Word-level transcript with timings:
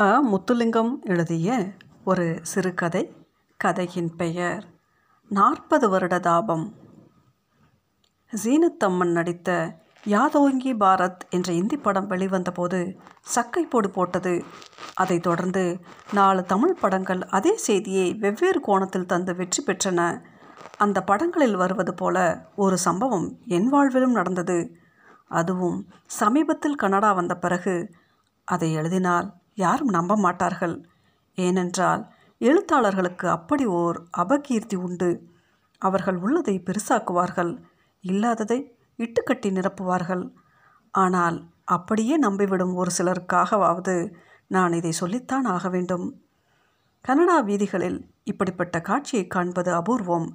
அ. 0.00 0.22
முத்துலிங்கம் 0.22 0.98
எழுதிய 1.02 1.70
ஒரு 2.04 2.38
சிறுகதை 2.42 3.16
கதையின் 3.56 4.16
பெயர் 4.16 4.64
நாற்பது 5.28 5.88
வருட 5.88 6.18
தாபம். 6.18 6.74
ஜீனத்தம்மன் 8.44 9.12
நடித்த 9.12 9.78
யாதோங்கி 10.06 10.76
பாரத் 10.76 11.18
என்ற 11.30 11.52
இந்தி 11.52 11.76
படம் 11.76 12.10
வெளிவந்தபோது 12.10 12.96
சக்கை 13.20 13.66
போடு 13.66 13.90
போட்டது. 13.90 14.44
அதைத் 14.94 15.22
தொடர்ந்து 15.22 15.80
நாலு 16.12 16.44
தமிழ் 16.44 16.76
படங்கள் 16.80 17.20
அதே 17.20 17.56
செய்தியை 17.56 18.14
வெவ்வேறு 18.14 18.60
கோணத்தில் 18.60 19.06
தந்து 19.06 19.34
வெற்றி 19.34 19.64
பெற்றன. 19.64 20.20
அந்த 20.76 21.02
படங்களில் 21.02 21.56
வருவது 21.56 21.94
போல 21.94 22.46
ஒரு 22.56 22.78
சம்பவம் 22.78 23.38
என் 23.46 23.72
வாழ்விலும் 23.72 24.12
நடந்தது. 24.12 24.76
அதுவும் 25.28 25.88
சமீபத்தில் 26.06 26.74
கனடா 26.74 27.12
வந்த 27.12 27.36
பிறகு. 27.36 27.90
அதை 28.44 28.72
எழுதினால் 28.72 29.39
யாரும் 29.60 29.92
நம்ப 29.96 30.16
மாட்டார்கள் 30.16 30.76
ஏனென்றால் 31.38 32.02
எழுத்தாளர்களுக்கு 32.40 33.26
அப்படி 33.28 33.64
ஓர் 33.80 33.98
அபகீர்த்தி 34.18 34.76
உண்டு. 34.76 35.10
அவர்கள் 35.82 36.16
உள்ளதை 36.16 36.54
பெருசாக்குவார்கள் 36.66 37.52
இல்லாததை 38.04 38.58
இட்டுக்கட்டி 38.98 39.48
நிரப்புவார்கள். 39.56 40.24
ஆனால் 40.94 41.38
அப்படியே 41.64 42.14
நம்பிவிடும் 42.22 42.74
ஒரு 42.74 42.90
சிலருக்காகவாவது 42.98 43.96
நான் 44.46 44.72
இதை 44.72 44.92
சொல்லித்தான் 44.92 45.44
ஆக 45.44 45.68
வேண்டும். 45.68 46.06
கனடா 47.04 47.36
வீதிகளில் 47.40 47.98
இப்படிப்பட்ட 48.24 48.76
காட்சியை 48.80 49.24
காண்பது 49.26 49.70
அபூர்வம். 49.72 50.28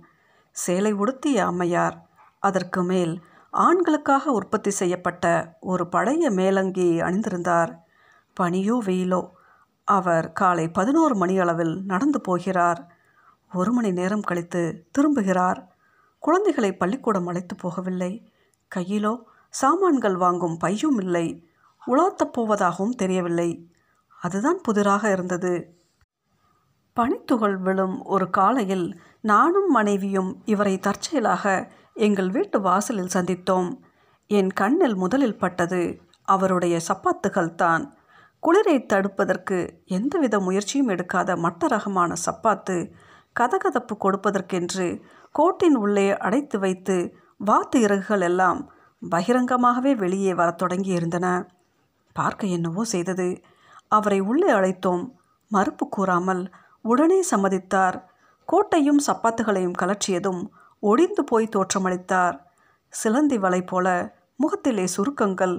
சேலை 0.56 0.92
உடுத்திய 0.94 1.38
அம்மையார் 1.46 1.98
அதற்கு 2.40 2.82
மேல் 2.84 3.14
ஆண்களுக்காக 3.54 4.32
உற்பத்தி 4.32 4.72
செய்யப்பட்ட 4.72 5.26
ஒரு 5.72 5.84
பழைய 5.88 6.30
மேலங்கி 6.32 6.90
அணிந்திருந்தார். 7.02 7.72
பனியோ 8.40 8.78
வெயிலோ. 8.86 9.30
அவர் 9.84 10.34
காலை 10.34 10.70
பதினோரு 10.70 11.16
மணியளவில் 11.16 11.84
நடந்து 11.86 12.22
போகிறார். 12.22 12.96
ஒரு 13.54 13.72
மணி 13.72 13.92
நேரம் 13.92 14.22
கழித்து 14.22 14.88
திரும்புகிறார். 14.92 15.68
குழந்தைகளை 16.20 16.74
பள்ளிக்கூடம் 16.74 17.28
அழைத்து 17.28 17.56
போகவில்லை. 17.56 18.26
கையிலோ 18.76 19.24
சாமான்கள் 19.50 20.16
வாங்கும் 20.16 20.58
பையும் 20.58 21.00
இல்லை. 21.00 21.50
உலாத்தப் 21.88 22.34
போவதாகவும் 22.38 22.96
தெரியவில்லை. 22.96 23.72
அதுதான் 24.22 24.62
புதிராக 24.62 25.12
இருந்தது. 25.12 25.80
பனித்துகள் 26.94 27.58
விழும் 27.58 28.04
ஒரு 28.04 28.30
காலையில் 28.30 29.02
நானும் 29.22 29.70
மனைவியும் 29.70 30.42
இவரை 30.46 30.80
தற்செயலாக 30.80 31.72
எங்கள் 31.94 32.30
வீட்டு 32.30 32.62
வாசலில் 32.62 33.14
சந்தித்தோம். 33.14 33.80
என் 34.28 34.52
கண்ணில் 34.52 34.96
முதலில் 34.96 35.38
பட்டது 35.38 36.02
அவருடைய 36.24 36.80
சப்பாத்துகள் 36.88 37.56
தான். 37.56 37.98
குளிரை 38.46 38.86
தடுப்பதற்கு 38.86 39.58
எந்தவித 39.86 40.40
முயற்சியும் 40.40 40.90
எடுக்காத 40.90 41.36
மட்ட 41.36 41.68
ரகமான 41.68 42.14
சப்பாத்து 42.26 42.92
கதகதப்பு 43.40 43.94
கொடுப்பதற்கென்று 44.00 45.02
கோட்டின் 45.32 45.76
உள்ளே 45.76 46.18
அடைத்து 46.18 46.60
வைத்து 46.60 47.16
வாத்து 47.38 47.82
இறகுகள் 47.82 48.22
எல்லாம் 48.22 48.74
பகிரங்கமாகவே 49.12 49.96
வெளியே 49.96 50.34
வரத் 50.34 50.58
தொடங்கி 50.58 50.90
இருந்தன 50.90 51.48
பார்க்க 52.14 52.48
என்னவோ 52.48 52.84
செய்தது. 52.84 53.42
அவரை 53.88 54.20
உள்ளே 54.20 54.50
அழைத்தோம். 54.52 55.04
மறுப்பு 55.52 55.90
கூறாமல் 55.90 56.52
உடனே 56.82 57.20
சம்மதித்தார். 57.32 57.98
கோட்டையும் 58.48 59.02
சப்பாத்துகளையும் 59.08 59.78
கலற்றியதும் 59.82 60.42
ஒடிந்து 60.80 61.24
போய் 61.24 61.54
தோற்றமளித்தார். 61.56 62.36
சிலந்தி 62.90 63.38
வலை 63.38 63.62
போல 63.62 64.16
முகத்திலே 64.36 64.86
சுருக்கங்கள் 64.86 65.56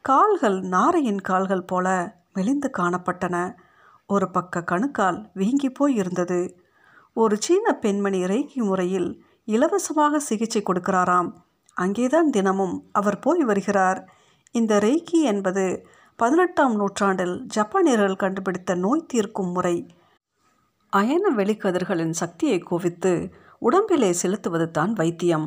கால்கள் 0.00 0.60
நாரையின் 0.60 1.20
கால்கள் 1.20 1.64
போல 1.64 1.88
மெலிந்து 2.34 2.70
காணப்பட்டன. 2.78 3.36
ஒரு 4.06 4.30
பக்க 4.30 4.62
கணுக்கால் 4.62 5.30
வீங்கி 5.34 5.70
போய் 5.70 5.94
இருந்தது 5.94 6.40
ஒரு 7.16 7.36
சீன 7.40 7.72
பெண்மணி 7.74 8.20
ரேக்கி 8.24 8.60
முறையில் 8.60 9.24
இலவசமாக 9.44 10.18
சிகிச்சை 10.18 10.62
கொடுக்கிறாராம். 10.62 11.30
அங்கேதான் 11.74 12.30
தினமும் 12.30 12.88
அவர் 12.92 13.18
போய் 13.18 13.42
வருகிறார். 13.44 14.00
இந்த 14.50 14.78
ரெய்கி 14.78 15.20
என்பது 15.22 15.86
பதினெட்டாம் 16.16 16.74
நூற்றாண்டில் 16.76 17.46
ஜப்பானியர்கள் 17.56 18.16
கண்டுபிடித்த 18.16 18.74
நோய் 18.74 19.06
தீர்க்கும் 19.06 19.52
முறை. 19.52 19.76
அயன 20.92 21.30
வெளிக்கதிர்களின் 21.36 22.10
சக்தியை 22.10 22.58
குவித்து 22.58 23.12
உடம்பிலே 23.58 24.12
செலுத்துவது 24.12 24.70
தான் 24.70 24.92
வைத்தியம். 24.92 25.46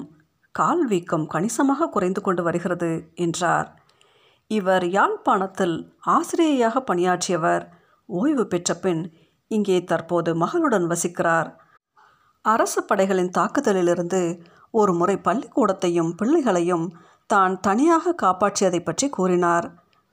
கால் 0.52 0.88
வீக்கம் 0.88 1.28
கணிசமாக 1.28 1.90
குறைந்து 1.90 2.22
கொண்டு 2.22 2.44
வருகிறது 2.44 3.12
என்றார். 3.16 3.68
இவர் 4.48 4.90
யாழ்ப்பாணத்தில் 4.90 5.94
ஆசிரியையாக 6.08 6.80
பணியாற்றியவர். 6.80 7.64
ஓய்வு 8.06 8.48
பெற்ற 8.48 8.74
பின் 8.74 9.14
இங்கே 9.48 9.84
தற்போது 9.84 10.46
மகளுடன் 10.46 10.86
வசிக்கிறார். 10.88 11.50
அரசு 12.42 12.84
படைகளின் 12.84 13.34
தாக்குதலிலிருந்து 13.38 14.42
ஒரு 14.72 14.94
முறை 14.94 15.16
பள்ளிக்கூடத்தையும் 15.16 16.12
பிள்ளைகளையும் 16.18 16.98
தான் 17.28 17.60
தனியாக 17.60 18.16
காப்பாற்றியதை 18.22 18.80
பற்றி 18.84 19.10
கூறினார். 19.10 19.68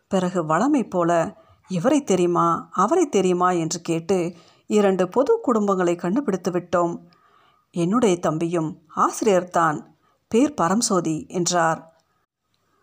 பிறகு 0.08 0.42
வளமை 0.42 0.90
போல 0.90 1.36
இவரை 1.68 2.04
தெரியுமா? 2.04 2.68
அவரை 2.72 3.08
தெரியுமா? 3.08 3.50
என்று 3.50 3.80
கேட்டு 3.80 4.34
இரண்டு 4.66 5.08
பொது 5.08 5.40
குடும்பங்களை 5.46 5.96
கண்டுபிடித்து 5.96 6.50
விட்டோம். 6.50 6.94
என்னுடைய 7.70 8.18
தம்பியும் 8.18 8.78
ஆசிரியர்தான் 8.96 9.78
பேர் 10.28 10.54
பரம்சோதி 10.60 11.28
என்றார். 11.28 11.80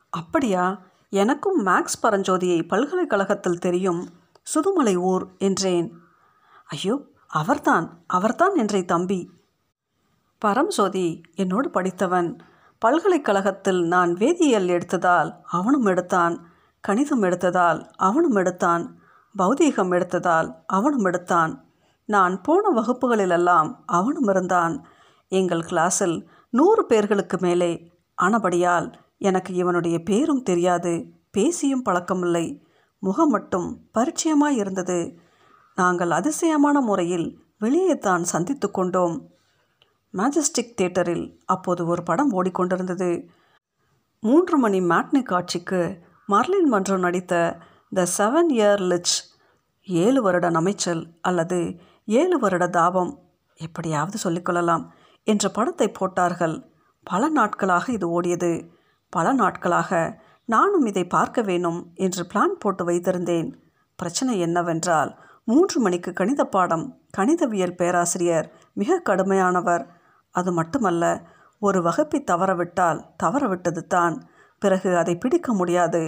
அப்படியா? 0.09 0.65
எனக்கும் 1.13 1.65
மேக்ஸ் 1.65 1.99
பரஞ்சோதியை 2.03 2.67
பல்கலைக்கழகத்தில் 2.67 3.59
தெரியும். 3.59 4.09
சுதுமலை 4.43 4.95
ஊர் 4.95 5.27
என்றேன். 5.37 5.93
ஐயோ 6.67 7.01
அவர்தான் 7.27 8.03
அவர்தான் 8.07 8.55
என்றே 8.55 8.85
தம்பி. 8.85 9.31
பரம்சோதி 10.45 11.21
என்னோடு 11.35 11.69
படித்தவன். 11.69 12.37
பல்கலைக்கழகத்தில் 12.79 13.83
நான் 13.83 14.13
வேதியியல் 14.13 14.67
எடுத்ததால் 14.67 15.33
அவனும் 15.43 15.85
எடுத்தான். 15.85 16.49
கணிதம் 16.79 17.21
எடுத்ததால் 17.21 17.91
அவனும் 17.97 18.35
எடுத்தான். 18.35 18.99
பௌதீகம் 19.37 19.91
எடுத்ததால் 19.91 20.55
அவனும் 20.67 21.05
எடுத்தான். 21.05 21.65
நான் 22.05 22.41
போன 22.41 22.81
வகுப்புகளிலெல்லாம் 22.81 23.75
அவனும் 23.85 24.27
இருந்தான். 24.27 24.85
எங்கள் 25.27 25.59
கிளாஸில் 25.59 26.25
நூறு 26.49 26.85
பேர்களுக்கு 26.85 27.37
மேலே. 27.37 27.91
ஆனபடியால் 28.21 28.91
எனக்கு 29.21 29.53
இவனுடைய 29.53 30.03
பேரும் 30.03 30.43
தெரியாது 30.43 30.91
பேசியும் 31.31 31.85
பழக்கமில்லை. 31.85 32.45
முகம் 33.03 33.29
மட்டும் 33.29 33.67
பரிச்சயமாய் 33.93 34.57
இருந்தது. 34.57 35.19
நாங்கள் 35.75 36.11
அதிசயமான 36.11 36.81
முறையில் 36.81 37.27
வெளியே 37.59 37.97
தான் 37.97 38.23
சந்தித்து 38.23 38.71
கொண்டோம். 38.71 39.15
மேஜஸ்டிக் 40.13 40.73
தியேட்டரில் 40.75 41.39
அப்போது 41.45 41.85
ஒரு 41.85 42.03
படம் 42.03 42.31
ஓடிக்கொண்டிருந்தது. 42.33 43.09
மூன்று 44.23 44.57
மணி 44.57 44.79
மேட்னி 44.79 45.21
காட்சிக்கு 45.23 45.81
மர்லின் 46.27 46.69
மன்றம் 46.73 46.99
நடித்த 46.99 47.35
த 47.93 48.07
செவன் 48.17 48.51
இயர் 48.51 48.83
லிச் 48.91 49.15
ஏழு 49.87 50.21
வருட 50.21 50.49
நமைச்சல் 50.51 51.03
அல்லது 51.21 51.59
ஏழு 52.05 52.39
வருட 52.39 52.67
தாபம் 52.67 53.11
எப்படியாவது 53.59 54.17
சொல்லிக்கொள்ளலாம் 54.23 54.83
என்ற 55.27 55.49
படத்தை 55.49 55.87
போட்டார்கள். 55.91 56.55
பல 57.03 57.29
நாட்களாக 57.29 57.91
இது 57.91 58.07
ஓடியது. 58.17 58.51
பல 59.15 59.33
நாட்களாக 59.33 59.91
நானும் 60.45 60.85
இதை 60.85 61.03
பார்க்க 61.07 61.39
வேணும் 61.41 61.79
என்று 61.95 62.23
பிளான் 62.31 62.55
போட்டு 62.59 62.83
வைத்திருந்தேன். 62.85 63.49
பிரச்சனை 63.99 64.33
என்னவென்றால் 64.39 65.11
மூன்று 65.47 65.77
மணிக்கு 65.81 66.11
கணித 66.13 66.41
பாடம் 66.45 66.85
கணிதவியல் 67.17 67.77
பேராசிரியர் 67.79 68.47
மிக 68.73 68.99
கடுமையானவர். 69.09 69.83
அது 70.35 70.49
மட்டுமல்ல 70.51 71.05
ஒரு 71.61 71.79
வகுப்பை 71.81 72.19
தவறவிட்டால் 72.31 72.99
தவறவிட்டது 73.23 73.81
தான். 73.87 74.15
பிறகு 74.61 74.89
அதை 74.97 75.13
பிடிக்க 75.17 75.53
முடியாது. 75.53 76.03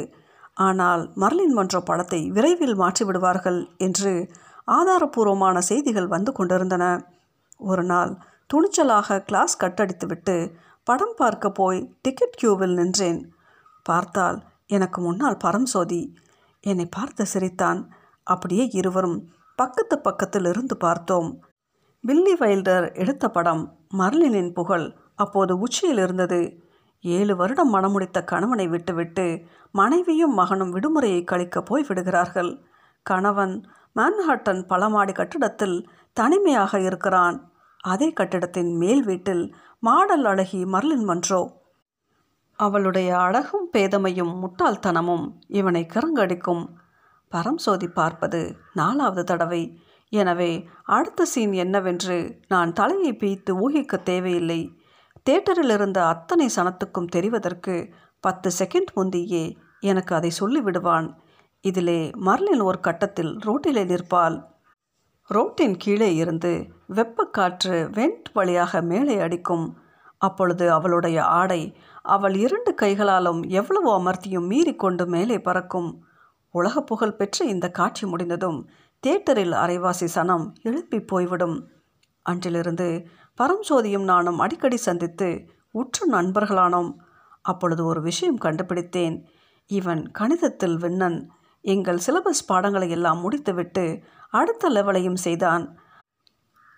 ஆனால் 0.67 1.03
மர்லின் 1.15 1.55
மன்ற 1.57 1.79
படத்தை 1.79 2.19
விரைவில் 2.31 2.77
மாற்றிவிடுவார்கள் 2.79 3.59
என்று 3.77 4.11
ஆதாரபூர்வமான 4.71 5.57
செய்திகள் 5.69 6.07
வந்து 6.07 6.31
கொண்டிருந்தன. 6.31 6.85
ஒரு 7.61 7.83
நாள் 7.83 8.11
துணிச்சலாக 8.49 9.17
கிளாஸ் 9.23 9.55
கட்டடித்துவிட்டு 9.63 10.35
படம் 10.83 11.13
பார்க்க 11.15 11.49
போய் 11.49 11.93
டிக்கெட் 12.01 12.39
கியூவில் 12.41 12.73
நின்றேன். 12.73 13.33
பார்த்தால் 13.83 14.43
எனக்கு 14.67 15.01
முன்னால் 15.01 15.37
பரம்சோதி. 15.43 16.15
என்னை 16.61 16.85
பார்த்து 16.85 17.25
சிரித்தான். 17.25 17.93
அப்படியே 18.23 18.67
இருவரும் 18.71 19.33
பக்கத்து 19.55 19.99
பக்கத்தில் 19.99 20.45
இருந்து 20.45 20.77
பார்த்தோம். 20.77 21.43
பில்லி 22.01 22.33
வைல்டர் 22.33 22.95
எடுத்த 22.95 23.29
படம் 23.29 23.77
மர்லினின் 23.97 24.53
புகழ் 24.53 24.95
அப்போது 25.15 25.59
உச்சியில் 25.59 25.97
இருந்தது. 25.97 26.63
ஏழு 27.01 27.35
வருடம் 27.35 27.73
மணமுடித்த 27.73 28.23
கணவனை 28.23 28.67
விட்டுவிட்டு 28.67 29.45
மனைவியும் 29.71 30.33
மகனும் 30.33 30.75
விடுமுறையை 30.75 31.23
கழிக்க 31.23 31.61
போய் 31.61 31.85
விடுகிறார்கள். 31.87 32.63
கணவன் 33.03 33.63
மேன்ஹாட்டன் 33.95 34.61
பலமாடி 34.67 35.13
கட்டிடத்தில் 35.13 35.89
தனிமையாக 36.13 36.79
இருக்கிறான். 36.79 37.52
அதே 37.83 38.11
கட்டிடத்தின் 38.11 38.75
மேல் 38.77 39.03
வீட்டில் 39.03 39.55
மாடல் 39.79 40.25
அழகி 40.25 40.65
மர்லின் 40.65 41.03
மன்றோ. 41.03 41.41
அவளுடைய 42.59 43.17
அழகும் 43.17 43.69
பேதமையும் 43.73 44.33
முட்டாள்தனமும் 44.41 45.25
இவனை 45.47 45.87
கிறங்கடிக்கும். 45.93 46.63
பரம் 47.31 47.59
சோதி 47.65 47.87
பார்ப்பது 47.87 48.55
நாலாவது 48.73 49.23
தடவை. 49.23 49.63
எனவே 50.09 50.51
அடுத்த 50.83 51.25
சீன் 51.25 51.53
என்னவென்று 51.53 52.17
நான் 52.47 52.73
தலையை 52.73 53.11
பீய்த்து 53.13 53.51
ஊகிக்க 53.63 54.03
தேவையில்லை. 54.03 54.61
தேட்டரில் 55.29 55.73
இருந்த 55.73 55.99
அத்தனை 56.05 56.49
சனத்துக்கும் 56.55 57.11
தெரிவதற்கு 57.15 57.75
பத்து 58.19 58.49
செகண்ட் 58.59 58.91
முந்தியே 58.95 59.43
எனக்கு 59.79 60.15
அதை 60.15 60.31
சொல்லிவிடுவான். 60.39 61.07
இதிலே 61.61 61.99
மர்லின் 62.25 62.63
ஒரு 62.63 62.79
கட்டத்தில் 62.79 63.33
ரோட்டிலே 63.37 63.83
நிற்பாள். 63.85 64.37
ரோட்டின் 65.27 65.77
கீழே 65.77 66.15
இருந்து 66.15 66.67
வெப்பக்காற்று 66.89 67.89
வெண்ட் 67.91 68.29
வழியாக 68.33 68.81
மேலே 68.81 69.19
அடிக்கும். 69.19 69.77
அப்பொழுது 70.17 70.71
அவளுடைய 70.71 71.23
ஆடை 71.23 71.77
அவள் 72.01 72.35
இரண்டு 72.35 72.73
கைகளாலும் 72.73 73.43
எவ்வளவு 73.43 73.89
அமர்த்தியும் 73.99 74.49
மீறிக்கொண்டு 74.49 75.05
மேலே 75.05 75.41
பறக்கும். 75.41 76.05
உலக 76.51 76.81
புகழ் 76.81 77.15
பெற்ற 77.15 77.45
இந்த 77.45 77.71
காட்சி 77.71 78.07
முடிந்ததும் 78.07 78.69
தியேட்டரில் 78.99 79.51
அரைவாசி 79.51 80.07
சனம் 80.15 80.53
எழுப்பி 80.61 81.01
போய்விடும். 81.01 81.67
அன்றிலிருந்து 82.21 83.07
பரம்சோதியும் 83.41 84.03
நானும் 84.03 84.39
அடிக்கடி 84.39 84.77
சந்தித்து 84.77 85.49
உற்று 85.71 86.11
நண்பர்களானோம். 86.11 86.93
அப்பொழுது 87.41 87.85
ஒரு 87.85 88.01
விஷயம் 88.01 88.37
கண்டுபிடித்தேன். 88.37 89.25
இவன் 89.65 90.11
கணிதத்தில் 90.19 90.77
விண்ணன். 90.77 91.29
எங்கள் 91.63 92.03
சிலபஸ் 92.05 92.47
பாடங்களை 92.47 92.89
எல்லாம் 92.89 93.19
முடித்துவிட்டு 93.19 93.85
அடுத்த 94.29 94.69
லெவலையும் 94.69 95.19
செய்தான். 95.25 95.65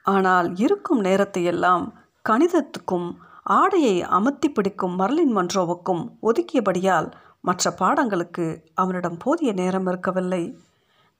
ஆனால் 0.05 0.47
இருக்கும் 0.55 0.99
நேரத்தை 0.99 1.43
எல்லாம் 1.43 1.85
கணிதத்துக்கும் 2.29 3.07
ஆடையை 3.43 3.95
அமர்த்தி 4.17 4.49
பிடிக்கும் 4.49 4.93
மர்லின் 4.99 5.33
மன்றோவுக்கும் 5.37 6.03
ஒதுக்கியபடியால் 6.21 7.09
மற்ற 7.41 7.71
பாடங்களுக்கு 7.79 8.45
அவனிடம் 8.73 9.17
போதிய 9.17 9.51
நேரம் 9.53 9.87
இருக்கவில்லை. 9.87 10.43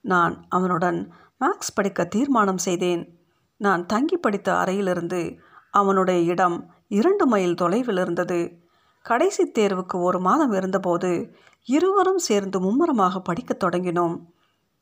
நான் 0.02 0.46
அவனுடன் 0.50 1.00
மேக்ஸ் 1.40 1.76
படிக்க 1.76 2.06
தீர்மானம் 2.06 2.62
செய்தேன். 2.68 3.04
நான் 3.62 3.86
தங்கி 3.86 4.18
படித்த 4.18 4.50
அறையிலிருந்து 4.58 5.22
அவனுடைய 5.72 6.20
இடம் 6.34 6.58
இரண்டு 6.88 7.26
மைல் 7.26 7.56
தொலைவில் 7.56 7.98
இருந்தது. 7.98 8.40
கடைசி 9.08 9.52
தேர்வுக்கு 9.52 9.98
ஒரு 10.00 10.20
மாதம் 10.20 10.52
இருந்தபோது 10.52 11.36
இருவரும் 11.64 12.18
சேர்ந்து 12.18 12.60
மும்முரமாக 12.60 13.20
படிக்கத் 13.20 13.64
தொடங்கினோம். 13.64 14.16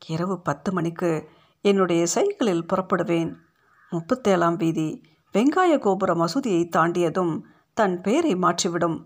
இரவு 0.07 0.39
பத்து 0.39 0.71
மணிக்கு 0.71 1.29
என்னுடைய 1.61 2.05
சைக்கிளில் 2.05 2.65
புறப்படுவேன். 2.65 3.31
முப்பத்தேழாம் 3.91 4.55
வீதி 4.55 5.01
வெங்காய 5.33 5.79
கோபுர 5.79 6.13
மசூதியை 6.13 6.69
தாண்டியதும் 6.69 7.41
தன் 7.73 8.01
பெயரை 8.01 8.35
மாற்றிவிடும். 8.35 8.97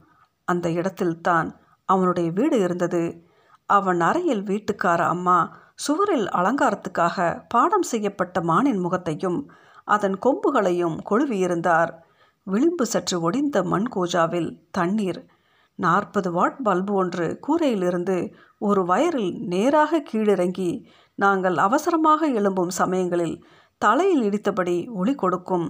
அந்த 0.46 0.69
இடத்தில்தான் 0.69 1.60
அவனுடைய 1.86 2.31
வீடு 2.31 2.60
இருந்தது. 2.60 3.04
அவன் 3.66 4.02
அறையில் 4.02 4.44
வீட்டுக்கார 4.44 5.02
அம்மா 5.08 5.38
சுவரில் 5.75 6.28
அலங்காரத்துக்காக 6.30 7.44
பாடம் 7.48 7.81
செய்யப்பட்ட 7.81 8.42
மானின் 8.42 8.78
முகத்தையும் 8.78 9.40
அதன் 9.84 10.18
கொம்புகளையும் 10.25 10.98
கொழுவியிருந்தார். 11.10 11.90
விளிம்பு 12.50 12.86
சற்று 12.86 13.18
ஒடிந்த 13.30 13.58
மண் 13.64 13.88
கூஜாவில் 13.96 14.50
தண்ணீர். 14.72 15.20
நாற்பது 15.80 16.32
வாட் 16.32 16.62
பல்பு 16.62 16.94
ஒன்று 16.94 17.26
கூரையிலிருந்து 17.48 18.18
ஒரு 18.60 18.86
வயரில் 18.86 19.34
நேராக 19.46 20.04
கீழிறங்கி 20.12 20.70
நாங்கள் 21.16 21.58
அவசரமாக 21.58 22.30
எழும்பும் 22.30 22.74
சமயங்களில் 22.80 23.36
தலையில் 23.82 24.24
இடித்தபடி 24.24 24.78
ஒளி 24.92 25.16
கொடுக்கும் 25.16 25.68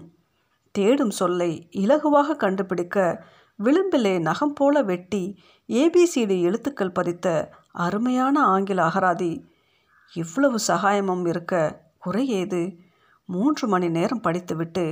தேடும் 0.72 1.14
சொல்லை 1.20 1.52
இலகுவாக 1.72 2.36
கண்டுபிடிக்க 2.36 3.26
விளிம்பிலே 3.60 4.20
நகம் 4.20 4.54
போல 4.54 4.84
வெட்டி 4.84 5.24
ஏபிசிடி 5.68 6.38
எழுத்துக்கள் 6.42 6.92
பதித்த 6.92 7.28
அருமையான 7.86 8.36
ஆங்கில 8.46 8.80
அகராதி. 8.84 9.32
இவ்வளவு 10.14 10.60
சகாயமும் 10.68 11.28
இருக்க 11.28 11.54
குறையேது 12.06 12.62
மூன்று 13.30 13.68
மணி 13.68 13.90
நேரம் 13.90 14.22
படித்துவிட்டு 14.22 14.86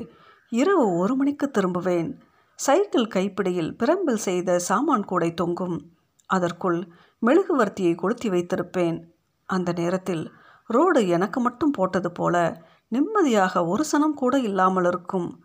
இரவு 0.50 0.98
ஒரு 0.98 1.16
மணிக்கு 1.16 1.52
திரும்புவேன். 1.54 2.20
சைக்கிள் 2.56 3.08
கைப்பிடியில் 3.08 3.76
பிரம்பில் 3.84 4.24
செய்த 4.28 4.60
சாமான் 4.60 5.06
கூடை 5.06 5.34
தொங்கும். 5.34 5.94
அதற்குள் 6.26 6.88
மெழுகுவர்த்தியை 7.26 7.96
கொளுத்தி 7.96 8.30
வைத்திருப்பேன். 8.30 9.04
அந்த 9.44 9.72
நேரத்தில் 9.72 10.32
ரோடு 10.68 11.08
எனக்கு 11.08 11.40
மட்டும் 11.40 11.72
போட்டது 11.72 12.12
போல 12.12 12.66
நிம்மதியாக 12.88 13.66
ஒரு 13.66 13.84
சனம் 13.92 14.14
கூட 14.14 14.40
இல்லாமல் 14.40 14.86
இருக்கும். 14.86 15.44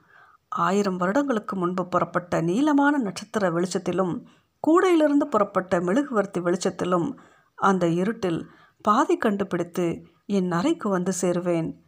ஆயிரம் 0.48 0.96
வருடங்களுக்கு 0.96 1.56
முன்பு 1.56 1.88
புறப்பட்ட 1.88 2.40
நீளமான 2.40 2.98
நட்சத்திர 2.98 3.50
வெளிச்சத்திலும் 3.50 4.22
கூடையிலிருந்து 4.66 5.24
புறப்பட்ட 5.24 5.80
மெழுகுவர்த்தி 5.80 6.40
வெளிச்சத்திலும் 6.40 7.14
அந்த 7.54 7.86
இருட்டில் 7.86 8.46
பாதி 8.82 9.16
கண்டுபிடித்து 9.16 10.02
என் 10.26 10.50
அறைக்கு 10.50 10.88
வந்து 10.88 11.12
சேருவேன். 11.12 11.84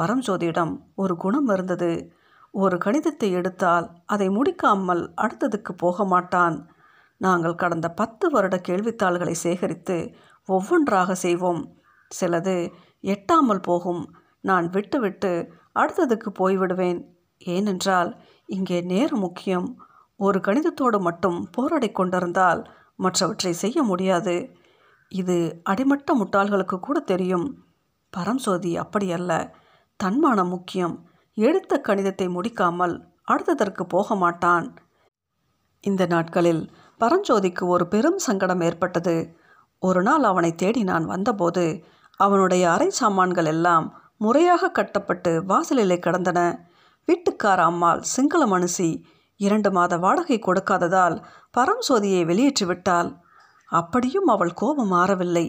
பரம்ஜோதியிடம் 0.00 0.78
ஒரு 0.94 1.16
குணம் 1.16 1.48
இருந்தது. 1.48 2.12
ஒரு 2.54 2.76
கணிதத்தை 2.76 3.30
எடுத்தால் 3.30 3.90
அதை 4.06 4.28
முடிக்காமல் 4.28 5.12
அடுத்ததுக்கு 5.16 5.72
போக 5.76 6.04
மாட்டான். 6.04 6.68
நாங்கள் 7.16 7.54
கடந்த 7.54 7.88
பத்து 7.90 8.30
வருட 8.30 8.60
கேள்வித்தாள்களை 8.68 9.30
சேகரித்து 9.30 10.14
ஒவ்வொன்றாக 10.44 11.14
செய்வோம். 11.14 11.76
சிலது 12.20 12.72
எட்டாமல் 13.02 13.62
போகும். 13.62 14.14
நான் 14.40 14.70
விட்டுவிட்டு 14.70 15.52
அடுத்ததுக்கு 15.74 16.30
போய்விடுவேன். 16.38 17.00
ஏனென்றால் 17.38 18.20
இங்கே 18.46 18.80
நேரம் 18.80 19.18
முக்கியம். 19.18 19.76
ஒரு 20.16 20.38
கணிதத்தோடு 20.38 21.00
மட்டும் 21.00 21.48
போராடி 21.50 21.90
கொண்டிருந்தால் 21.90 22.70
மற்றவற்றை 22.96 23.52
செய்ய 23.52 23.82
முடியாது. 23.82 24.54
இது 25.08 25.60
அடிமட்ட 25.62 26.14
முட்டாள்களுக்கு 26.14 26.80
கூட 26.80 27.00
தெரியும். 27.00 27.64
பரம்சோதி 28.16 28.72
அப்படியல்ல. 28.82 29.52
தன்மானம் 29.96 30.48
முக்கியம். 30.48 31.10
எடுத்த 31.36 31.80
கணிதத்தை 31.88 32.26
முடிக்காமல் 32.28 32.94
அடுத்ததற்கு 33.30 33.82
போக 33.82 34.14
மாட்டான் 34.14 34.66
இந்த 35.84 36.02
நாட்களில் 36.06 36.62
பரஞ்சோதிக்கு 37.00 37.64
ஒரு 37.66 37.84
பெரும் 37.86 38.18
சங்கடம் 38.18 38.60
ஏற்பட்டது. 38.60 39.14
ஒரு 39.78 40.02
நாள் 40.02 40.22
அவனை 40.22 40.50
தேடி 40.54 40.82
நான் 40.82 41.04
வந்தபோது 41.04 41.64
அவனுடைய 42.20 42.64
அரை 42.70 42.88
சாமான்கள் 42.90 43.44
எல்லாம் 43.44 43.86
முறையாக 44.16 44.70
கட்டப்பட்டு 44.70 45.32
வாசலிலே 45.44 45.96
கிடந்தன. 45.98 46.40
வீட்டுக்கார 47.08 47.58
அம்மாள் 47.62 48.02
சிங்கள 48.02 48.42
மனுஷி 48.46 48.90
இரண்டு 49.40 49.70
மாத 49.70 49.96
வாடகை 49.96 50.38
கொடுக்காததால் 50.38 51.16
பரம்சோதியை 51.58 52.22
வெளியேற்றி 52.24 52.64
விட்டாள். 52.64 53.10
அப்படியும் 53.68 54.26
அவள் 54.26 54.52
கோபம் 54.52 54.88
மாறவில்லை. 54.88 55.46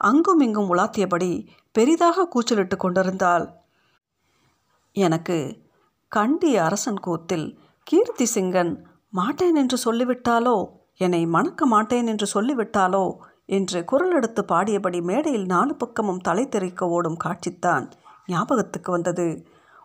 அங்கும் 0.00 0.40
இங்கும் 0.40 0.70
உலாத்தியபடி 0.74 1.32
பெரிதாக 1.72 2.26
கூச்சலிட்டு 2.26 2.76
கொண்டிருந்தாள். 2.76 3.44
எனக்கு 4.96 5.36
கண்டி 6.12 6.56
அரசன் 6.56 7.00
கூத்தில் 7.00 7.46
கீர்த்தி 7.86 8.26
சிங்கன் 8.34 8.72
மாட்டேன் 9.10 9.54
என்று 9.54 9.76
சொல்லிவிட்டாலோ? 9.84 10.56
என்னை 10.96 11.26
மணக்க 11.26 11.66
மாட்டேன் 11.66 12.06
என்று 12.06 12.26
சொல்லிவிட்டாலோ? 12.34 13.04
என்று 13.46 13.84
குரல் 13.84 14.14
எடுத்து 14.14 14.42
பாடியபடி 14.44 15.00
மேடையில் 15.02 15.46
நாலு 15.46 15.74
பக்கமும் 15.74 16.20
தலை 16.20 16.48
தெறிக்க 16.48 16.88
ஓடும் 16.88 17.18
காட்சித்தான் 17.24 17.86
ஞாபகத்துக்கு 18.26 18.90
வந்தது. 18.92 19.26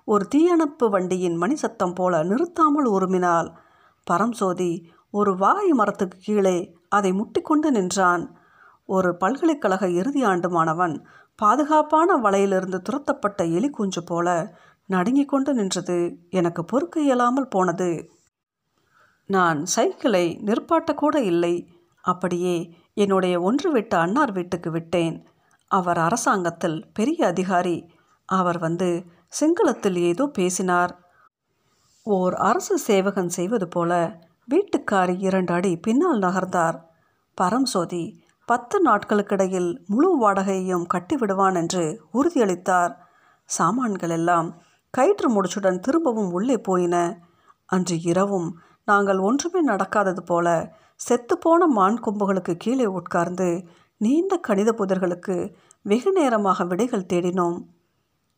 ஒரு 0.05 0.27
தீயணைப்பு 0.27 0.89
வண்டியின் 0.89 1.35
மணி 1.35 1.55
சத்தம் 1.55 1.93
போல 1.93 2.23
நிறுத்தாமல் 2.23 2.87
உருமினால் 2.87 3.49
பரம்சோதி 4.07 4.71
ஒரு 5.13 5.31
வாய் 5.35 5.71
மரத்துக்கு 5.71 6.17
கீழே 6.17 6.57
அதை 6.89 7.11
முட்டிக்கொண்டு 7.11 7.71
நின்றான். 7.71 8.23
ஒரு 8.89 9.09
பல்கலைக்கழக 9.17 9.89
இறுதி 9.89 10.23
ஆண்டு 10.23 10.49
மாணவன் 10.49 10.95
பாதுகாப்பான 11.35 12.15
வலையிலிருந்து 12.17 12.79
துரத்தப்பட்ட 12.81 13.41
எலி 13.51 13.69
குஞ்சு 13.69 14.01
போல 14.03 14.27
நடுங்கிக் 14.89 15.29
கொண்டு 15.29 15.53
நின்றது. 15.53 15.97
எனக்கு 16.29 16.61
பொறுக்க 16.65 17.01
இயலாமல் 17.01 17.47
போனது. 17.47 17.89
நான் 19.29 19.59
சைக்கிளை 19.65 20.25
நிற்பாட்டக்கூட 20.45 21.17
இல்லை. 21.23 21.55
அப்படியே 22.03 22.55
என்னுடைய 22.93 23.35
ஒன்று 23.41 23.71
விட்ட 23.71 23.93
அன்னார் 23.99 24.31
வீட்டுக்கு 24.31 24.71
விட்டேன். 24.71 25.15
அவர் 25.71 25.97
அரசாங்கத்தில் 25.97 26.79
பெரிய 26.93 27.27
அதிகாரி. 27.27 27.77
அவர் 28.29 28.59
வந்து 28.59 28.89
சிங்களத்தில் 29.39 29.97
ஏதோ 30.01 30.25
பேசினார். 30.27 30.93
ஓர் 32.07 32.35
அரசு 32.35 32.75
சேவகன் 32.77 33.29
செய்வது 33.29 33.67
போல 33.67 33.91
வீட்டுக்காரி 34.49 35.15
இரண்டு 35.19 35.53
அடி 35.53 35.77
பின்னால் 35.77 36.19
நகர்ந்தார். 36.19 36.77
பரம்சோதி 37.37 38.03
பத்து 38.45 38.77
நாட்களுக்கிடையில் 38.85 39.71
முழு 39.87 40.09
வாடகையையும் 40.21 40.85
கட்டிவிடுவான் 40.93 41.55
என்று 41.55 41.83
உறுதியளித்தார். 42.13 42.93
சாமான்கள் 43.49 44.09
எல்லாம் 44.09 44.49
கயிற்று 44.91 45.27
முடிச்சுடன் 45.29 45.79
திரும்பவும் 45.79 46.31
உள்ளே 46.31 46.57
போயின. 46.57 47.25
அன்று 47.65 48.01
இரவும் 48.01 48.59
நாங்கள் 48.85 49.19
ஒன்றுமே 49.19 49.65
நடக்காதது 49.67 50.19
போல 50.19 50.77
செத்துப்போன 51.09 51.65
மான் 51.67 51.97
கொம்புகளுக்கு 52.01 52.55
கீழே 52.57 52.85
உட்கார்ந்து 52.85 53.65
நீண்ட 53.97 54.37
கணித 54.37 54.71
புதர்களுக்கு 54.71 55.53
வெகு 55.81 56.11
நேரமாக 56.11 56.65
விடைகள் 56.65 57.09
தேடினோம். 57.13 57.57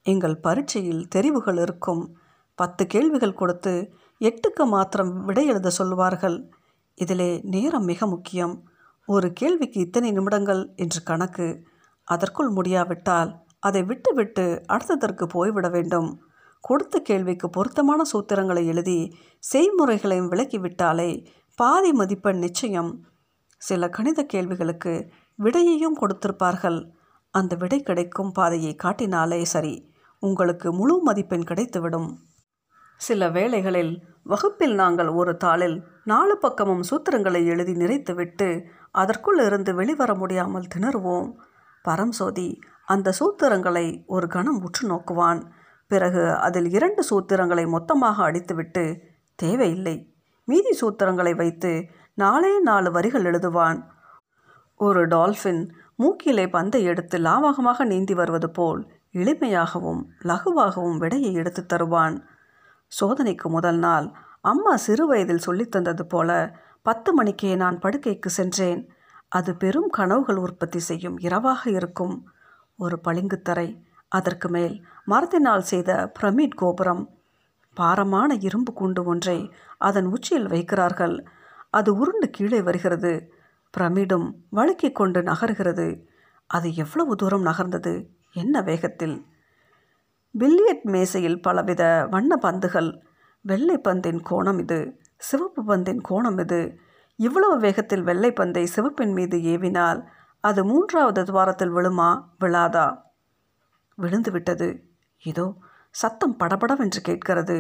எங்கள் 0.02 0.40
பரீட்சையில் 0.40 1.08
தெரிவுகள் 1.08 1.58
இருக்கும். 1.58 2.16
பத்து 2.56 2.88
கேள்விகள் 2.88 3.34
கொடுத்து 3.34 3.94
எட்டுக்கு 4.20 4.66
மாத்திரம் 4.66 5.26
விடை 5.26 5.48
எழுத 5.48 5.70
சொல்வார்கள் 5.70 6.50
இதிலே 6.94 7.42
நேரம் 7.44 7.84
மிக 7.84 8.08
முக்கியம். 8.08 8.64
ஒரு 9.06 9.34
கேள்விக்கு 9.34 9.80
இத்தனை 9.80 10.12
நிமிடங்கள் 10.12 10.74
என்று 10.76 11.04
கணக்கு. 11.04 11.64
அதற்குள் 12.04 12.50
முடியாவிட்டால் 12.50 13.32
அதை 13.60 13.84
விட்டுவிட்டு 13.84 14.62
அடுத்ததற்கு 14.70 15.26
போய்விட 15.26 15.70
வேண்டும். 15.70 16.24
கொடுத்த 16.62 17.00
கேள்விக்கு 17.00 17.48
பொருத்தமான 17.50 18.02
சூத்திரங்களை 18.12 18.64
எழுதி 18.66 19.00
செய்முறைகளையும் 19.44 20.32
விளக்கிவிட்டாலே 20.34 21.26
பாதி 21.60 21.92
மதிப்பெண் 21.92 22.38
நிச்சயம். 22.38 22.92
சில 23.62 23.90
கணித 23.90 24.20
கேள்விகளுக்கு 24.24 24.94
விடையையும் 25.40 25.98
கொடுத்திருப்பார்கள். 26.02 26.80
அந்த 27.34 27.54
விடை 27.56 27.80
கிடைக்கும் 27.84 28.32
பாதையை 28.32 28.74
காட்டினாலே 28.76 29.42
சரி 29.46 29.76
உங்களுக்கு 30.24 30.74
முழு 30.74 30.96
மதிப்பெண் 31.04 31.48
கிடைத்துவிடும். 31.50 32.10
சில 33.02 33.30
வேளைகளில் 33.30 33.94
வகுப்பில் 34.24 34.74
நாங்கள் 34.74 35.08
ஒரு 35.20 35.32
தாளில் 35.44 35.78
நாலு 36.04 36.38
பக்கமும் 36.38 36.84
சூத்திரங்களை 36.90 37.42
எழுதி 37.46 37.74
நிறைத்துவிட்டு 37.74 38.50
அதற்குள் 38.92 39.40
இருந்து 39.46 39.72
வெளிவர 39.76 40.12
முடியாமல் 40.16 40.68
திணறுவோம். 40.76 41.30
பரம்சோதி 41.86 42.50
அந்த 42.86 43.14
சூத்திரங்களை 43.20 43.86
ஒரு 44.06 44.28
கணம் 44.28 44.62
உற்று 44.62 44.84
நோக்குவான். 44.90 45.42
பிறகு 45.94 46.24
அதில் 46.48 46.70
இரண்டு 46.78 47.02
சூத்திரங்களை 47.10 47.64
மொத்தமாக 47.68 48.18
அடித்துவிட்டு 48.28 48.84
தேவையில்லை. 49.40 49.96
மீதி 50.48 50.72
சூத்திரங்களை 50.82 51.34
வைத்து 51.36 51.72
நாலே 52.14 52.54
நாலு 52.60 52.90
வரிகள் 52.92 53.28
எழுதுவான். 53.30 53.80
ஒரு 54.80 55.02
டால்ஃபின் 55.08 55.62
மூக்கிலே 56.00 56.46
பந்தை 56.50 56.82
எடுத்து 56.84 57.18
லாவகமாக 57.20 57.84
நீந்தி 57.84 58.14
வருவது 58.14 58.50
போல் 58.50 58.82
எளிமையாகவும் 59.14 60.02
லகுவாகவும் 60.30 60.98
விடையை 60.98 61.32
எடுத்து 61.34 61.62
தருவான். 61.66 62.16
சோதனைக்கு 62.92 63.48
முதல் 63.50 63.80
நாள் 63.86 64.08
அம்மா 64.42 64.74
சிறு 64.86 65.06
வயதில் 65.08 65.70
தந்தது 65.70 66.06
போல 66.06 66.30
பத்து 66.82 67.10
மணிக்கே 67.14 67.52
நான் 67.56 67.78
படுக்கைக்கு 67.80 68.30
சென்றேன். 68.40 68.82
அது 69.30 69.52
பெரும் 69.56 69.90
கனவுகள் 69.90 70.40
உற்பத்தி 70.46 70.80
செய்யும் 70.80 71.18
இரவாக 71.18 71.62
இருக்கும். 71.70 72.16
ஒரு 72.78 72.98
பளிங்குத்தரை 73.08 73.68
அதற்கு 74.12 74.50
மேல் 74.50 74.76
மரத்தினால் 75.06 75.62
செய்த 75.62 76.12
பிரமிட் 76.20 76.56
கோபுரம் 76.56 77.04
பாரமான 77.74 78.34
இரும்பு 78.40 78.74
கூண்டு 78.76 79.04
ஒன்றை 79.04 79.54
அதன் 79.78 80.06
உச்சியில் 80.06 80.48
வைக்கிறார்கள். 80.48 81.16
அது 81.70 81.96
உருண்டு 81.96 82.30
கீழே 82.30 82.62
வருகிறது. 82.62 83.34
பிரமிடும் 83.78 84.36
வழுக்கிக் 84.56 84.96
கொண்டு 84.96 85.22
நகர்கிறது. 85.22 85.88
அது 86.48 86.76
எவ்வளவு 86.76 87.16
தூரம் 87.16 87.46
நகர்ந்தது? 87.46 88.06
என்ன 88.34 88.62
வேகத்தில்? 88.62 89.26
பில்லியட் 90.40 90.84
மேசையில் 90.84 91.42
பலவித 91.42 92.08
வண்ண 92.10 92.36
பந்துகள். 92.36 93.04
வெள்ளை 93.42 93.80
பந்தின் 93.84 94.22
கோணம் 94.30 94.60
இது. 94.60 94.80
சிவப்பு 95.18 95.64
பந்தின் 95.64 96.02
கோணம் 96.10 96.40
இது. 96.40 96.80
இவ்வளவு 97.16 97.58
வேகத்தில் 97.58 98.04
வெள்ளை 98.04 98.32
பந்தை 98.32 98.68
சிவப்பின் 98.76 99.14
மீது 99.14 99.38
ஏவினால் 99.38 100.04
அது 100.40 100.66
மூன்றாவது 100.66 101.24
துவாரத்தில் 101.24 101.72
விழுமா? 101.72 102.10
விழாதா? 102.40 102.88
விழுந்து 104.02 104.32
விட்டது 104.32 104.70
இதோ 105.24 105.48
சத்தம் 105.96 106.36
படபடவென்று 106.38 107.02
கேட்கிறது. 107.02 107.58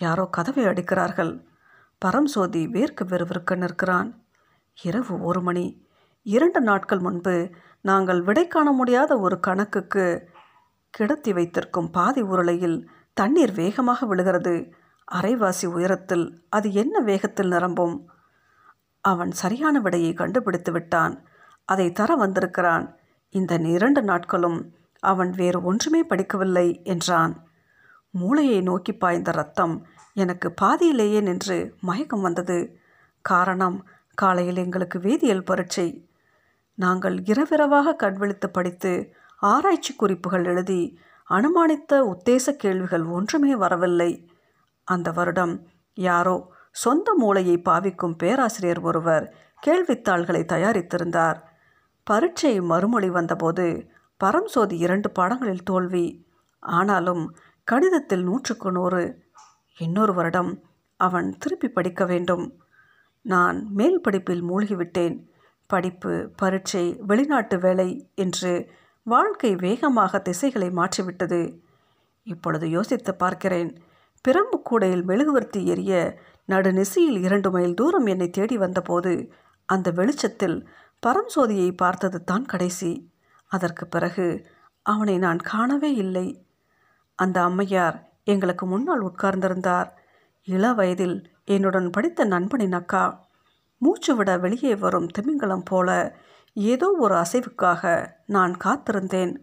யாரோ 0.00 0.24
கதவை 0.36 0.64
அடிக்கிறார்கள். 0.64 1.32
பரம்சோதி 2.04 2.62
வேர்க்க 2.74 3.02
வெறுவிற்க 3.12 3.56
நிற்கிறான். 3.56 4.10
இரவு 4.82 5.14
ஒரு 5.22 5.40
மணி. 5.40 5.66
இரண்டு 6.26 6.60
நாட்கள் 6.60 7.04
முன்பு 7.06 7.34
நாங்கள் 7.84 8.20
விடை 8.22 8.44
காண 8.46 8.68
முடியாத 8.70 9.12
ஒரு 9.18 9.36
கணக்குக்கு 9.46 10.04
கிடத்தி 10.94 11.30
வைத்திருக்கும் 11.32 11.90
பாதி 11.90 12.22
உருளையில் 12.22 12.78
தண்ணீர் 13.16 13.52
வேகமாக 13.52 14.06
விழுகிறது. 14.06 14.54
அரைவாசி 15.08 15.66
உயரத்தில் 15.76 16.26
அது 16.48 16.68
என்ன 16.82 17.00
வேகத்தில் 17.08 17.52
நிரம்பும்? 17.54 17.96
அவன் 19.04 19.32
சரியான 19.42 19.80
விடையை 19.80 20.12
கண்டுபிடித்து 20.12 20.72
விட்டான் 20.72 21.14
அதை 21.68 21.86
தர 21.92 22.10
வந்திருக்கிறான். 22.16 22.86
இந்த 23.34 23.54
இரண்டு 23.76 24.00
நாட்களும் 24.02 24.58
அவன் 25.04 25.30
வேறு 25.30 25.62
ஒன்றுமே 25.62 26.02
படிக்கவில்லை 26.04 26.82
என்றான். 26.84 27.34
மூளையை 28.10 28.60
நோக்கி 28.60 28.92
பாய்ந்த 28.92 29.30
ரத்தம் 29.30 29.86
எனக்கு 30.14 30.52
பாதியிலேயே 30.52 31.20
நின்று 31.20 31.58
மயக்கம் 31.80 32.20
வந்தது. 32.20 32.58
காரணம் 33.24 33.78
காலையில் 34.14 34.56
எங்களுக்கு 34.56 34.98
வேதியியல் 34.98 35.44
பரீட்சை. 35.44 35.88
நாங்கள் 36.78 37.16
இரவிரவாக 37.24 37.94
கண்விழித்து 37.94 38.50
படித்து 38.50 38.92
ஆராய்ச்சி 39.40 39.94
குறிப்புகள் 39.94 40.44
எழுதி 40.44 40.98
அனுமானித்த 41.30 41.92
உத்தேச 42.12 42.52
கேள்விகள் 42.56 43.04
ஒன்றுமே 43.04 43.56
வரவில்லை. 43.56 44.10
அந்த 44.84 45.10
வருடம் 45.10 45.54
யாரோ 45.94 46.36
சொந்த 46.72 47.14
மூளையை 47.16 47.56
பாவிக்கும் 47.58 48.16
பேராசிரியர் 48.16 48.80
ஒருவர் 48.80 49.24
கேள்வித்தாள்களை 49.66 50.42
தயாரித்திருந்தார். 50.52 51.38
பரீட்சை 52.06 52.60
மறுமொழி 52.60 53.10
வந்தபோது 53.10 53.66
பரம்சோதி 54.22 54.72
இரண்டு 54.72 55.10
பாடங்களில் 55.10 55.62
தோல்வி. 55.62 56.26
ஆனாலும் 56.58 57.36
கணிதத்தில் 57.72 58.22
நூற்றுக்கு 58.22 58.72
நூறு. 58.72 59.22
இன்னொரு 59.78 60.14
வருடம் 60.14 60.62
அவன் 60.96 61.36
திருப்பி 61.38 61.68
படிக்க 61.68 62.04
வேண்டும். 62.04 62.58
நான் 63.22 63.68
மேல் 63.72 64.00
படிப்பில் 64.00 64.44
மூழ்கிவிட்டேன். 64.44 65.26
படிப்பு 65.66 66.30
பரீட்சை 66.36 67.00
வெளிநாட்டு 67.06 67.58
வேலை 67.58 68.10
என்று 68.14 68.70
வாழ்க்கை 69.02 69.56
வேகமாக 69.56 70.18
திசைகளை 70.18 70.70
மாற்றிவிட்டது. 70.70 71.60
இப்பொழுது 72.22 72.70
யோசித்து 72.70 73.14
பார்க்கிறேன். 73.14 73.82
பிரம்பு 74.28 74.62
கூடையில் 74.62 75.04
மெழுகுவர்த்தி 75.04 75.66
எரிய 75.66 76.18
நடுநிசையில் 76.48 77.18
இரண்டு 77.18 77.50
மைல் 77.50 77.74
தூரம் 77.74 78.06
என்னை 78.06 78.30
தேடி 78.30 78.56
வந்தபோது 78.58 79.32
அந்த 79.66 79.90
வெளிச்சத்தில் 79.90 80.68
பரம்சோதியை 81.06 81.76
பார்த்தது 81.76 82.24
தான் 82.24 82.44
கடைசி. 82.44 83.12
அதற்கு 83.46 83.86
பிறகு 83.86 84.46
அவனை 84.82 85.18
நான் 85.18 85.38
காணவே 85.38 85.94
இல்லை. 85.94 86.46
அந்த 87.14 87.42
அம்மையார் 87.42 88.12
எங்களுக்கு 88.24 88.66
முன்னால் 88.66 89.02
உட்கார்ந்திருந்தார். 89.02 89.90
இள 90.42 90.72
வயதில் 90.72 91.30
என்னுடன் 91.44 91.90
படித்த 91.90 92.24
நண்பனின் 92.24 92.72
அக்கா. 92.72 93.28
மூச்சு 93.78 94.16
விட 94.16 94.38
வெளியே 94.38 94.74
வரும் 94.74 95.06
திமிங்கலம் 95.06 95.62
போல 95.64 96.16
ஏதோ 96.52 96.96
ஒரு 96.98 97.14
அசைவுக்காக 97.14 98.12
நான் 98.26 98.56
காத்திருந்தேன். 98.64 99.36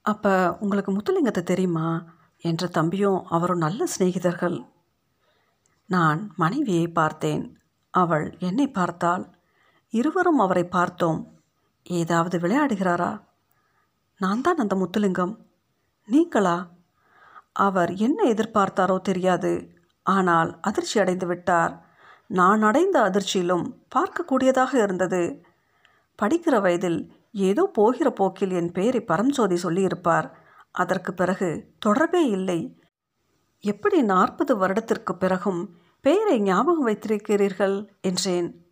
அப்போ 0.00 0.56
உங்களுக்கு 0.60 0.92
முத்துலிங்கத்தை 0.92 1.42
தெரியுமா? 1.42 2.04
என்ற 2.38 2.66
தம்பியும் 2.66 3.24
அவரும் 3.24 3.58
நல்ல 3.58 3.84
சிநேகிதர்கள். 3.98 4.66
நான் 5.86 6.32
மனைவியை 6.36 6.88
பார்த்தேன். 6.88 7.58
அவள் 7.90 8.36
என்னை 8.38 8.70
பார்த்தாள். 8.70 9.34
இருவரும் 9.88 10.38
அவரை 10.38 10.64
பார்த்தோம். 10.64 11.37
ஏதாவது 11.88 12.38
விளையாடுகிறாரா? 12.38 13.20
நான் 14.16 14.40
தான் 14.40 14.56
அந்த 14.56 14.76
முத்துலிங்கம். 14.76 15.36
நீங்களா? 16.04 16.70
அவர் 17.52 17.94
என்ன 17.94 18.24
எதிர்பார்த்தாரோ 18.24 19.00
தெரியாது. 19.00 19.76
ஆனால் 20.02 20.58
அதிர்ச்சி 20.60 21.00
அடைந்து 21.00 21.26
விட்டார். 21.26 21.86
நான் 22.26 22.62
அடைந்த 22.62 23.00
அதிர்ச்சியிலும் 23.00 23.74
பார்க்கக்கூடியதாக 23.94 24.74
இருந்தது. 24.74 25.42
படிக்கிற 26.22 26.60
வயதில் 26.60 27.12
ஏதோ 27.32 27.70
போகிற 27.72 28.10
போக்கில் 28.10 28.50
என் 28.50 28.72
பெயரை 28.72 29.04
பரம்சோதி 29.08 29.54
சொல்லியிருப்பார். 29.54 30.38
அதற்கு 30.70 31.14
பிறகு 31.14 31.74
தொடர்பே 31.78 32.26
இல்லை. 32.26 32.78
எப்படி 33.60 34.02
நாற்பது 34.02 34.56
வருடத்திற்கு 34.56 35.16
பிறகும் 35.16 35.78
பெயரை 36.00 36.40
ஞாபகம் 36.40 36.86
வைத்திருக்கிறீர்கள்? 36.86 37.88
என்றேன். 38.00 38.66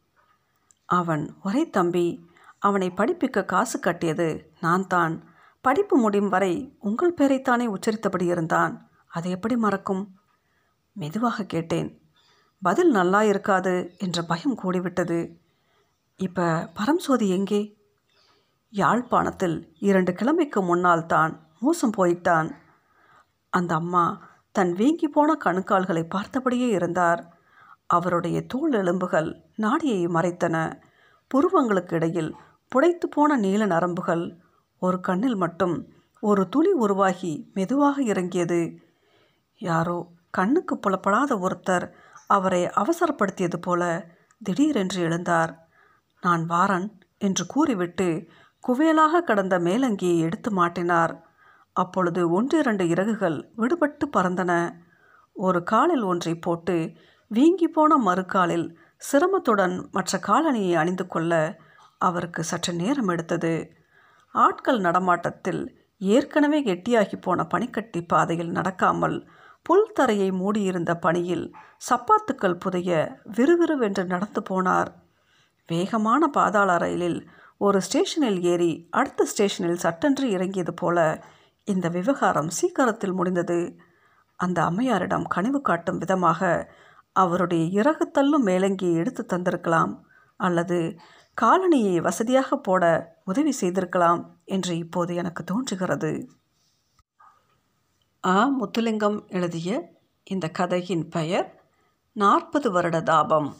அவன் 0.86 1.36
ஒரே 1.42 1.70
தம்பி 1.70 2.28
அவனை 2.58 2.90
படிப்பிக்க 2.90 3.44
காசு 3.44 3.78
கட்டியது 3.78 4.50
நான் 4.60 4.86
தான் 4.86 5.14
படிப்பு 5.60 5.98
முடியும் 5.98 6.28
வரை 6.28 6.76
உங்கள் 6.80 7.14
பெயரைத்தானே 7.14 7.66
உச்சரித்தபடி 7.66 8.26
இருந்தான். 8.26 8.90
அதை 9.06 9.30
எப்படி 9.30 9.56
மறக்கும்? 9.56 10.18
மெதுவாக 10.92 11.44
கேட்டேன். 11.44 11.88
பதில் 12.62 12.90
நல்லா 12.90 13.22
இருக்காது 13.22 13.94
என்ற 13.98 14.22
பயம் 14.22 14.58
கூடிவிட்டது. 14.62 15.18
இப்போ 16.16 16.72
பரம்சோதி 16.78 17.28
எங்கே? 17.28 17.62
யாழ்ப்பாணத்தில் 18.72 19.74
இரண்டு 19.78 20.12
கிழமைக்கு 20.12 20.62
முன்னால் 20.62 21.06
தான் 21.06 21.32
மோசம் 21.60 21.96
போயிட்டான் 21.96 22.48
அந்த 23.50 23.74
அம்மா 23.74 24.04
தன் 24.52 24.72
வீங்கி 24.72 25.08
போன 25.08 25.36
கணுக்கால்களை 25.44 26.02
பார்த்தபடியே 26.14 26.68
இருந்தார். 26.68 27.20
அவருடைய 27.86 28.46
தோல் 28.46 28.72
எலும்புகள் 28.72 29.28
நாடியை 29.56 30.06
மறைத்தன. 30.06 30.56
புருவங்களுக்கு 31.34 31.94
இடையில் 31.94 32.34
புடைத்து 32.72 33.06
போன 33.10 33.36
நீல 33.36 33.66
நரம்புகள் 33.66 34.36
ஒரு 34.78 35.00
கண்ணில் 35.00 35.36
மட்டும் 35.36 35.88
ஒரு 36.20 36.48
துளி 36.48 36.72
உருவாகி 36.72 37.50
மெதுவாக 37.54 38.02
இறங்கியது. 38.02 38.80
யாரோ 39.60 40.06
கண்ணுக்கு 40.30 40.78
புலப்படாத 40.78 41.34
ஒருத்தர் 41.36 41.90
அவரை 42.26 42.62
அவசரப்படுத்தியது 42.64 43.56
போல 43.60 43.82
திடீரென்று 44.42 45.08
எழுந்தார். 45.08 45.52
நான் 46.20 46.46
வாரன் 46.46 46.98
என்று 47.18 47.46
கூறிவிட்டு 47.46 48.28
குவேலாக 48.64 49.20
கடந்த 49.20 49.58
மேலங்கியை 49.58 50.18
எடுத்து 50.18 50.50
மாட்டினார். 50.50 51.14
அப்பொழுது 51.72 52.30
ஒன்றிரண்டு 52.30 52.88
இறகுகள் 52.88 53.50
விடுபட்டு 53.56 54.04
பறந்தன. 54.12 54.52
ஒரு 55.32 55.62
காலில் 55.62 56.02
ஒன்றை 56.02 56.34
போட்டு 56.34 56.92
வீங்கி 57.30 57.68
போன 57.68 57.96
மறுகாலில் 57.96 58.76
சிரமத்துடன் 59.02 59.74
மற்ற 59.90 60.18
காலணியை 60.18 60.74
அணிந்து 60.74 61.06
கொள்ள 61.06 61.32
அவருக்கு 61.98 62.44
சற்று 62.44 62.72
நேரம் 62.74 63.08
எடுத்தது. 63.08 63.54
ஆட்கள் 64.34 64.80
நடமாட்டத்தில் 64.80 65.62
ஏற்கனவே 66.00 66.58
கெட்டியாகி 66.64 67.16
போன 67.20 67.44
பனிக்கட்டி 67.44 68.00
பாதையில் 68.02 68.52
நடக்காமல் 68.52 69.16
புல் 69.66 69.92
தரையை 69.92 70.28
மூடியிருந்த 70.30 70.92
பணியில் 70.96 71.46
சப்பாத்துக்கள் 71.88 72.60
புதைய 72.60 72.90
விறுவிறுவென்று 73.36 74.04
நடந்து 74.04 74.42
போனார். 74.50 74.90
வேகமான 75.68 76.26
பாதாள 76.28 76.76
ரயிலில் 76.76 77.20
ஒரு 77.58 77.78
ஸ்டேஷனில் 77.80 78.40
ஏறி 78.42 78.72
அடுத்த 78.90 79.24
ஸ்டேஷனில் 79.24 79.82
சட்டென்று 79.84 80.26
இறங்கியது 80.30 80.74
போல 80.74 80.98
இந்த 81.68 81.86
விவகாரம் 81.88 82.50
சீக்கிரத்தில் 82.50 83.12
முடிந்தது. 83.12 83.58
அந்த 84.40 84.58
அம்மையாரிடம் 84.62 85.26
கனிவு 85.28 85.60
காட்டும் 85.60 85.98
விதமாக 85.98 86.40
அவருடைய 87.16 87.64
இறகு 87.64 88.10
தள்ளும் 88.10 88.46
மேலங்கியை 88.46 88.94
எடுத்து 88.94 89.26
தந்திருக்கலாம் 89.28 90.00
அல்லது 90.36 90.78
காலனியை 91.40 92.00
வசதியாக 92.00 92.56
போட 92.56 92.84
உதவி 93.24 93.52
செய்திருக்கலாம் 93.52 94.22
என்று 94.44 94.76
இப்போது 94.76 95.14
எனக்கு 95.14 95.44
தோன்றுகிறது. 95.44 96.28
ஆ. 98.26 98.50
முத்துலிங்கம் 98.60 99.28
எழுதிய 99.28 99.92
இந்த 100.24 100.48
கதையின் 100.48 101.08
பெயர் 101.08 101.48
நாற்பது 102.12 102.70
வருட 102.70 103.00
தாபம். 103.00 103.56